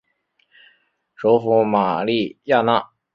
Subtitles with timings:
[1.15, 2.89] 首府玛利亚娜。